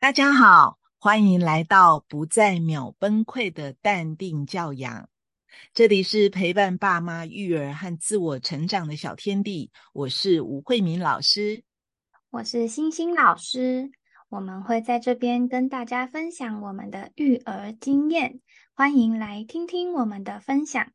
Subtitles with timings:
[0.00, 5.08] 大家好，欢迎来到不再秒崩溃的淡定教养。
[5.74, 9.72] 这里是陪伴爸妈育儿和自我成长的小天地。
[9.92, 11.64] 我是吴慧敏老师，
[12.30, 13.90] 我是星星老师。
[14.28, 18.38] 我们会在这边跟大家分享我们的育儿经验，
[18.74, 20.92] 欢迎来听听我们的分享。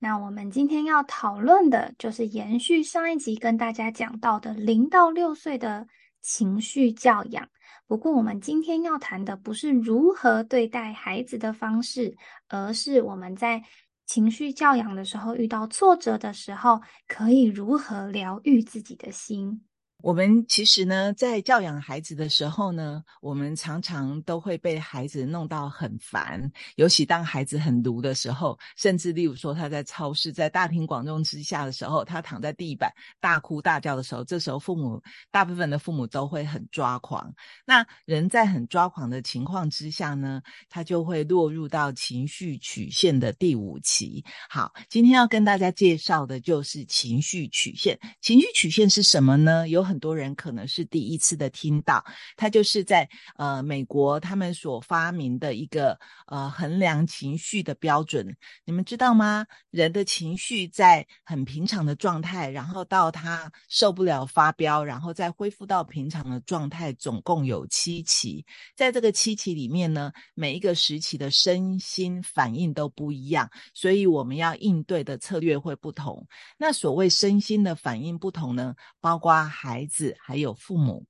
[0.00, 5.86] 那我们今天要讨论的就是延续上一集跟大家讲到的零到六岁的
[6.20, 7.48] 情绪教养。
[7.94, 12.16] 不过，我们今天要谈的不是如何对待孩子的方式，
[12.48, 13.62] 而是我们在
[14.04, 19.62] 情绪教养的时候遇到挫折的时候，可以如何疗愈自己的心。
[20.04, 26.52] 我们其实呢，在教养孩子的时候呢，我们常常都会被孩子弄到很烦。
[26.76, 37.34] 尤其当孩子很毒的时候，甚至例如说他在超市在大庭广众之下的时候，他躺在地板大哭大叫的时候，这时候父母大部分的父母都会很抓狂。
[37.64, 44.22] 那人在很抓狂的情况之下呢，他就会落入到情绪曲线的第五期。
[44.50, 47.98] 好，今天要跟大家介绍的就是情绪曲线。
[48.20, 49.66] 情绪曲线是什么呢？
[49.66, 52.04] 有很很多人可能是第一次的听到，
[52.36, 58.36] 它就是在呃美国他们所发明的一个呃衡量情绪的标准。
[58.64, 59.46] 你们知道吗？
[59.70, 68.44] 人的情绪在很平常的状态，然后到他受不了发飙，然后再恢复到平常的状态，总共有七期。
[68.74, 76.26] 在这个七期里面呢，每一个时期的身心反应都不一样，所以我们要应对的策略会不同。
[76.58, 81.04] 那所谓身心的反应不同呢，包括孩孩子还有父母，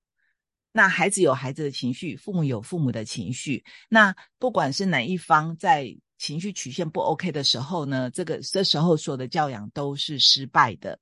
[0.72, 3.64] 那孩子有孩子的情绪，父母有父母的情绪。
[3.88, 10.98] 那不管是哪一方在情绪曲线不 OK 的时候呢，这个这时候所有的教养都是失败的。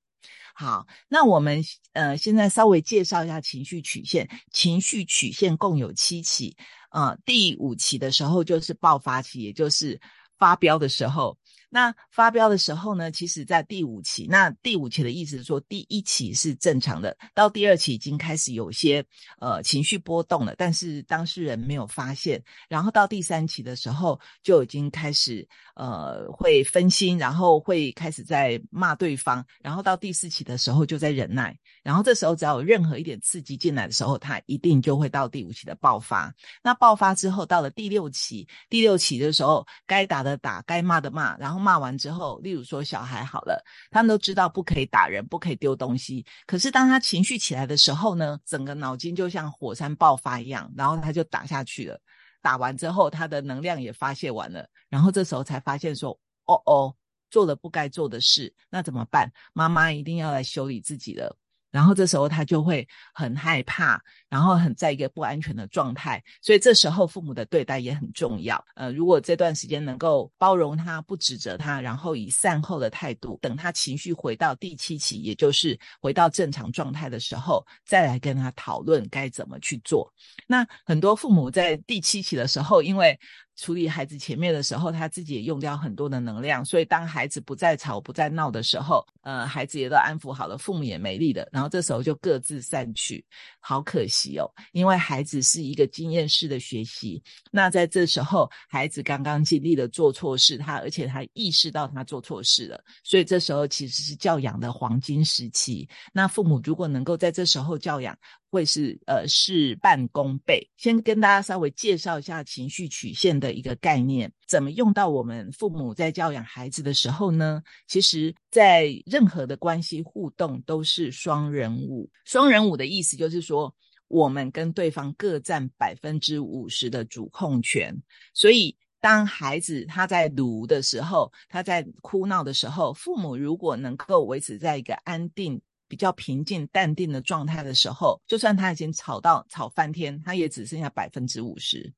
[0.54, 4.28] 好，那我们呃现在稍微介绍一下情绪曲线。
[4.50, 6.54] 情绪曲线共有七期，
[6.90, 9.98] 呃，第五期的时候就是爆发期，也就是
[10.36, 11.38] 发飙的时候。
[11.74, 14.26] 那发飙的时候呢，其实在第五期。
[14.28, 19.02] 那第五期的意思是说，第一期是正常的，到第二期已经开始有些
[19.40, 22.42] 呃情绪波动了，但是当事人没有发现。
[22.68, 29.42] 然后到第三期的时候，就已经开始呃会分心，然后会开始在骂对方。
[29.62, 31.58] 然后到第四期的时候，就在忍耐。
[31.82, 36.30] 然后这时候只要有任何一点刺激进来的时候，他一定就会到第五期的爆发。
[36.62, 41.61] 那爆发之后，到了第六期，第六期的时候，该打的打，该骂的骂，然后。
[41.62, 46.26] 骂完之后，例如说小孩好了，他们都知道不可以打人，不可以丢东西。
[46.46, 51.98] 可是当他情绪起来的时候呢，整个脑筋就像火山爆发一样，然后他就打下去了。
[52.42, 56.10] 打完之后，他的能量也发泄完了，然后这时候才发现说
[56.46, 56.96] ：“哦哦，
[57.30, 59.32] 做了不该做的事，那怎么办？
[59.52, 61.36] 妈妈一定要来修理自己了。”
[61.72, 68.64] 然后这时候他就会很害怕，然后很在一个不安全的状态，所以这时候父母的对待也很重要。
[68.76, 80.12] 呃，如果这段时间能够包容他，不指责他，然后以善后的态度，等他情绪回到第七期，也就是回到正常状态的时候，再来跟他讨论该怎么去做。
[80.46, 83.18] 那很多父母在第七期的时候，因为
[83.56, 93.24] 处理孩子前面的时候，他自己也用掉很多的能量，所以当孩子不再吵、不再闹的时候，呃，孩子也都安抚好了，父母也没力了，然后这时候就各自散去，
[93.60, 105.88] 好可惜哦，因为孩子是一个经验式的学习，那在这时候，孩子刚刚经历了做错事，他而且他意识到他做错事了，所以这时候其实是教养的黄金时期。
[106.12, 108.16] 那父母如果能够在这时候教养，
[108.52, 110.70] 会是呃事半功倍。
[110.76, 117.62] 先跟大家稍微介绍一下情绪曲线的一个概念，怎么用到我们父母在教养孩子的时候呢？
[117.88, 122.10] 其实，在任何的关系互动都是双人舞。
[122.26, 123.74] 双人舞的意思就是说，
[124.08, 127.96] 我们跟对方各占百分之五十的主控权。
[128.34, 135.58] 所以，当孩子他在读的时候，他在哭闹的时候，父母如果能够维持在一个安定。
[135.92, 141.92] 比较平静、淡定的状态的时候，就算他已经吵到吵翻天，他也只剩下百分之五十。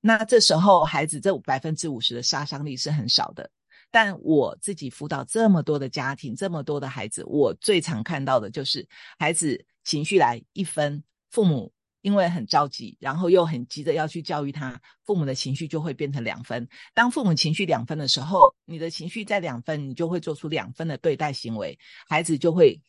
[0.00, 3.50] 那这时候，孩子这百分之五十的杀伤力是很少的。
[3.90, 8.86] 但我自己辅导这么多的家庭，这么多的孩子，我最常看到的就是
[9.18, 11.72] 孩子情绪来一分，父母
[12.02, 16.68] 因为很着急，然后又很急着要去教育他，父母的情绪就会变成两分。
[16.94, 21.76] 当父母情绪两分的时候，你的情绪在两分，你就会做出两分的对待行为，
[22.08, 22.80] 孩子就会。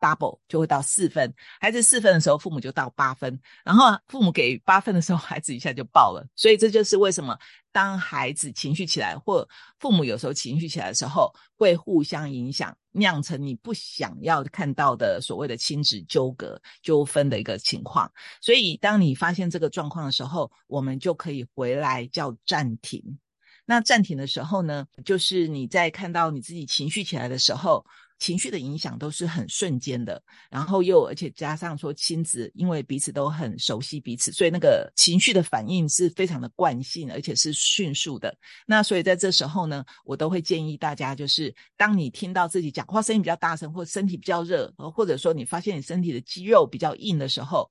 [0.00, 6.26] Double 就会到四分，孩子四分的时候，父母就到八分，然后父母给八分的时候， 孩子一下就爆了。
[6.34, 7.36] 所以这就是为什么
[7.72, 9.48] 当孩子情绪起来，或
[9.78, 18.10] 父母有时候情绪起来的时候，会互相影响，酿成你不想要看到的所谓的亲子纠葛、纠纷的一个情况。
[18.40, 23.02] 所以当你发现这个状况的时候，我们就可以回来叫暂停。
[23.64, 27.84] 那暂停的时候呢，就是你在看到你自己情绪起来的时候。
[28.18, 38.34] 情绪的影响都是很瞬间的，然后又而且加上说亲子，因为彼此都很熟悉彼此，所以那个情绪的反应是非常的惯性，而且是迅速的。
[38.66, 47.70] 那所以在这时候呢，我都会建议大家，就是当你听到自己讲话声音比较大声，或身体比较热，或者说你发现你身体的肌肉比较硬的时候。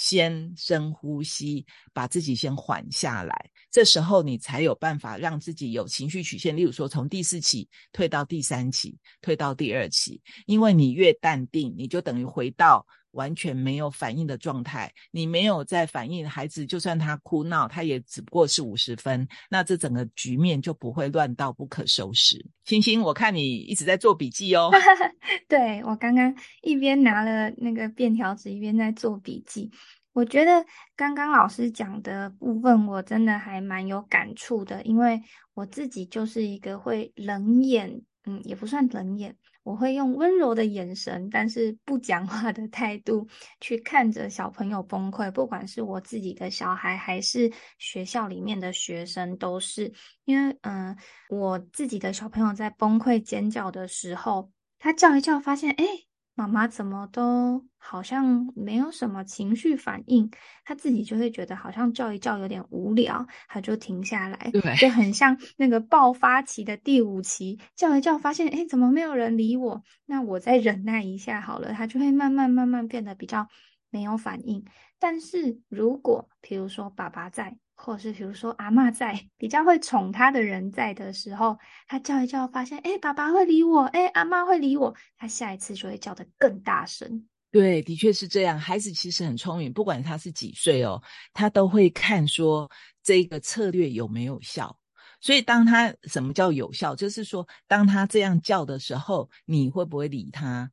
[0.00, 6.56] 先深呼吸，把自己先缓下来，这时候你才有办法让自己有情绪曲线。
[6.56, 12.86] 例如说，从第四期退到第三期，退到第二期，因为你越淡定，你就等于回到。
[13.12, 22.44] 完全没有反应的状态，你没有在反应，孩子就算他哭闹，他也只不过是五十分，那这整个局面就不会乱到不可收拾。
[22.64, 24.70] 星星，我看你一直在做笔记哦。
[25.48, 29.70] 对我刚刚一边拿了那个便条纸，一边在做笔记。
[30.12, 30.66] 我觉得
[30.96, 35.22] 刚刚老师讲的部分，我真的还蛮有感触的，因为
[35.54, 39.36] 我自己就是一个会冷眼，嗯，也不算冷眼。
[39.62, 43.26] 我会用温柔的眼神，但是不讲话的态度
[43.60, 49.92] 去看着小朋友崩溃，不管是我自己的小孩，还是学校里面的学生，都是
[50.24, 50.96] 因为，嗯，
[51.28, 56.09] 我自己的小朋友在崩溃尖叫的时候，他叫一叫，发现，哎。
[56.40, 60.30] 妈妈怎么都好像没有什么情绪反应，
[60.64, 73.46] 他自己就会觉得好像叫一叫有点无聊，他就停下来，就很像那个爆发期的第五期，叫一叫发现哎怎么没有人理我，那我再忍耐一下好了，他就会慢慢慢慢变得比较
[73.90, 74.64] 没有反应。
[74.98, 77.58] 但是如果比如说爸爸在。
[77.82, 87.26] 或是比如说阿妈在 比较会宠他的人在的时候，他叫一叫，发现哎，爸爸会理我，哎，阿妈会理我，他下一次就会叫得更大声。
[87.50, 88.58] 对，的确是这样。
[88.58, 92.70] 孩子其实很聪明，不管他是几岁哦，他都会看说
[93.02, 94.76] 这个策略有没有效。
[95.20, 100.70] 所以当他什么叫有效，就是说当他这样叫的时候，你会不会理他？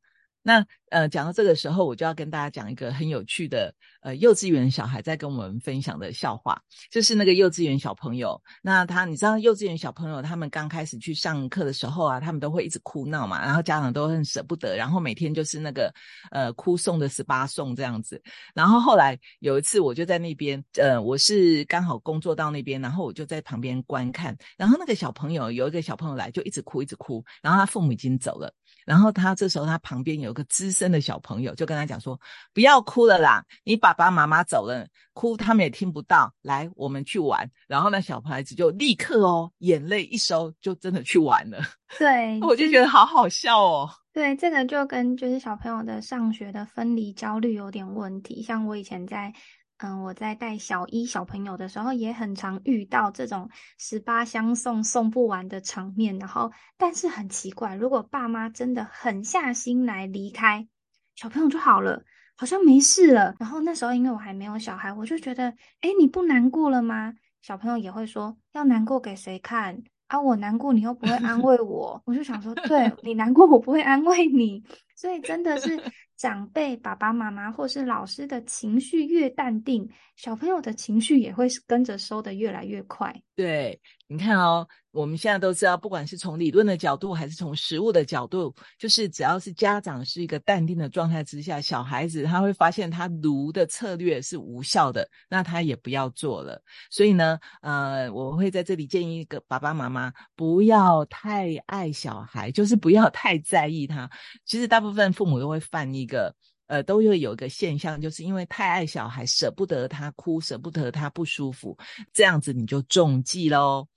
[0.48, 6.58] 那呃，讲到这个时候，我就要跟大家讲一个很有趣的呃，幼稚园小孩在跟我们分享的笑话，
[6.90, 8.40] 就是那个幼稚园小朋友。
[8.62, 15.92] 那他，你知道，幼稚园小朋友他们刚开始去上课的时候啊，他们都会一直哭闹嘛，然后家长都很舍不得，然后每天就是那个
[16.30, 18.22] 呃哭送的十八送这样子。
[18.54, 24.34] 然后后来有一次，我就在那边，呃，我是刚好工作到那边，然后我就在旁边观看。
[24.56, 27.22] 然后那个小朋友有一个小朋友来，就一直哭，一直哭。
[27.42, 28.50] 然后他父母已经走了。
[28.88, 32.18] 然后他这时候，他旁边有个资深的小朋友，就跟他讲说
[32.54, 36.32] ：“不要哭了啦，你爸爸妈妈走了，哭他们也听不到。
[36.40, 41.58] 来，我们去玩。”然后那小孩子就立刻哦，眼泪一收，就真的去玩了。
[41.98, 43.90] 对， 我就觉得好好笑哦。
[44.14, 48.42] 对，这个就跟就是小朋友的上学的分离焦虑有点问题。
[48.42, 49.30] 像我以前在。
[49.80, 53.48] 嗯，我在带小一小朋友的时候，也很常遇到这种
[53.78, 56.18] 十八相送送不完的场面。
[56.18, 60.66] 然后，但是很奇怪，如果爸妈真的狠下心来离开，
[61.14, 62.02] 小朋友就好了，
[62.36, 63.36] 好像没事了。
[63.38, 65.44] 然后那时候，因为我还没有小孩，我就觉得，
[65.80, 67.14] 哎，你不难过了吗？
[67.40, 70.20] 小朋友也会说，要难过给谁看啊？
[70.20, 72.02] 我难过，你又不会安慰我。
[72.04, 74.64] 我就想说，对你难过，我不会安慰你。
[74.96, 75.80] 所以真的是。
[76.18, 83.22] 长辈、爸爸妈妈或是老师的情绪越淡定，小朋友的情绪也会跟着收的越来越快。
[83.38, 84.66] 对，你看哦。
[84.90, 96.60] 我们现在都知道，不管是从理论的角度，还是从实物的角度，就是只要是家长是一个淡定的状态之下，小孩子他会发现他读的策略是无效的，那他也不要做了。
[96.90, 104.10] 所以呢，呃，我会在这里建议一个爸爸妈妈，不要太爱小孩，就是不要太在意他。
[104.44, 106.34] 其实大部分父母都会犯一个，
[106.68, 111.76] 呃，都会有一个现象，就是因为太爱小孩，舍不得他哭，舍不得他不舒服，
[112.12, 113.88] 这样子你就中计喽。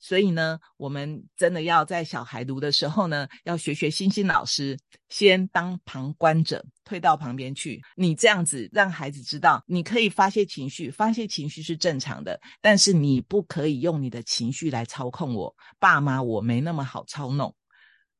[0.00, 7.82] 所以呢，我们真的要在小孩读的时候呢，要学学星星老师，先当旁观者，退到旁边去。
[7.96, 17.52] 你这样子让孩子知道，你可以发泄情绪，发泄情绪是正常的，但是你不可以用你的情绪来操控我爸妈，我没那么好操弄。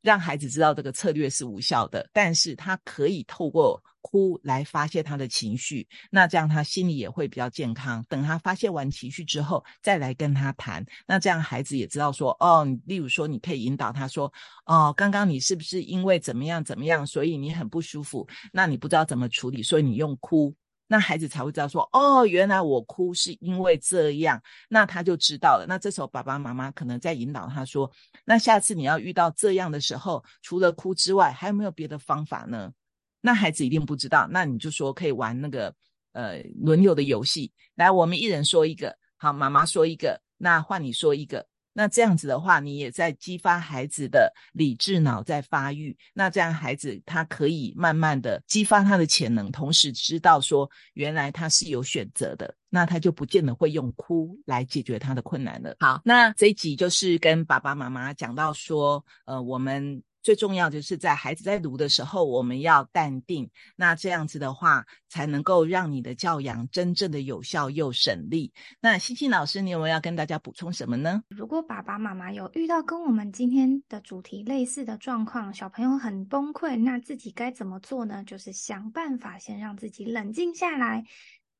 [0.02, 8.04] 让孩子知道这个策略是无效的，但是他可以透过哭来发泄他的情绪，那这样他心里也会比较健康。
[8.08, 14.32] 等他发泄完情绪之后，再来跟他谈，那这样孩子也知道说，哦，例如说你可以引导他说，
[14.66, 20.54] 哦，刚刚你是不是因为怎么样怎么样，所以你很不舒服，那你不知道怎么处理，所以你用哭。
[20.88, 25.66] 那孩子才会知道说，哦，原来我哭是因为这样，那他就知道了。
[25.68, 27.88] 那这时候爸爸妈妈可能在引导他说，
[28.24, 32.72] 那下次你要遇到这样的时候，除了哭之外，还有没有别的方法呢？
[33.20, 34.26] 那孩子一定不知道。
[34.30, 35.74] 那你就说可以玩那个
[36.12, 41.46] 呃轮流的游戏，来，我们一人说一个，好，妈妈说一个，那换你说一个。
[41.78, 45.96] 那这样子的话，你也在激发孩子的理智脑在发育。
[46.12, 55.76] 那这样孩子他可以慢慢的激发他的潜能，同时知道说原来他是有选择的，那他就不见得会用哭来解决他的困难了。
[55.78, 60.02] 好，那这一集就是跟爸爸妈妈讲到说，呃，我们。
[60.28, 63.48] 最重要就是在孩子在读的时候，我们要淡定。
[63.76, 68.52] 那这样子的话，才能够让你的教养真正的有效又省力。
[68.78, 71.22] 那欣欣老师，你有没有要跟大家补充什么呢？
[71.30, 78.22] 如果爸爸妈妈有遇到跟我们今天的主题类似的状况，小朋友很崩溃，那自己该怎么做呢？
[78.24, 81.06] 就是想办法先让自己冷静下来。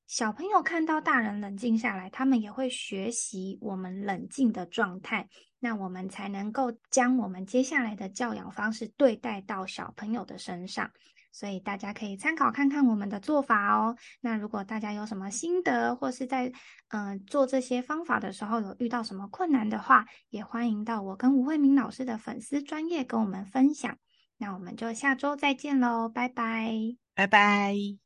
[0.07, 5.29] 小朋友看到大人冷静下来，他们也会学习我们冷静的状态，
[5.61, 10.91] 那我们才能够将我们接下来的教养方式对待到小朋友的身上。
[11.31, 13.97] 所以大家可以参考看看我们的做法哦。
[14.21, 16.51] 那如果大家有什么心得，或是在
[16.89, 23.99] 嗯做这些方法的时候有遇到什么困难的话，也欢迎到我跟吴慧明老师的粉丝专业跟我们分享。
[24.39, 26.73] 那我们就下周再见喽，拜拜，
[27.15, 27.99] 拜拜。